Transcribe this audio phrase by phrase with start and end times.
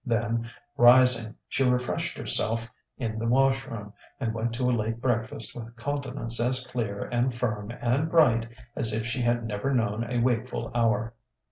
[0.03, 2.67] Then, rising, she refreshed herself
[2.97, 7.31] in the wash room, and went to a late breakfast with countenance as clear and
[7.31, 11.13] firm and bright as if she had never known a wakeful hour.